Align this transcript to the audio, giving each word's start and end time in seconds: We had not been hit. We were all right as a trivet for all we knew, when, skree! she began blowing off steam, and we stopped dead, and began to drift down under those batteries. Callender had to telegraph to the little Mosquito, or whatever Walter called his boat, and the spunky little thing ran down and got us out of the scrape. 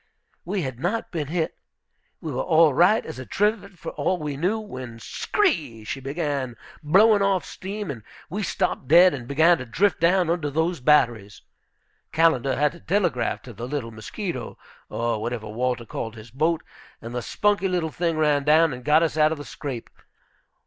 We 0.45 0.63
had 0.63 0.79
not 0.79 1.11
been 1.11 1.27
hit. 1.27 1.59
We 2.21 2.31
were 2.31 2.41
all 2.41 2.73
right 2.73 3.05
as 3.05 3.19
a 3.19 3.25
trivet 3.27 3.77
for 3.77 3.91
all 3.91 4.17
we 4.17 4.35
knew, 4.35 4.57
when, 4.57 4.97
skree! 4.97 5.85
she 5.85 5.99
began 5.99 6.55
blowing 6.81 7.21
off 7.21 7.45
steam, 7.45 7.91
and 7.91 8.01
we 8.27 8.41
stopped 8.41 8.87
dead, 8.87 9.13
and 9.13 9.27
began 9.27 9.59
to 9.59 9.65
drift 9.67 9.99
down 9.99 10.27
under 10.31 10.49
those 10.49 10.79
batteries. 10.79 11.43
Callender 12.11 12.55
had 12.55 12.71
to 12.71 12.79
telegraph 12.79 13.43
to 13.43 13.53
the 13.53 13.67
little 13.67 13.91
Mosquito, 13.91 14.57
or 14.89 15.21
whatever 15.21 15.47
Walter 15.47 15.85
called 15.85 16.15
his 16.15 16.31
boat, 16.31 16.63
and 16.99 17.13
the 17.13 17.21
spunky 17.21 17.67
little 17.67 17.91
thing 17.91 18.17
ran 18.17 18.43
down 18.43 18.73
and 18.73 18.83
got 18.83 19.03
us 19.03 19.17
out 19.17 19.31
of 19.31 19.37
the 19.37 19.45
scrape. 19.45 19.91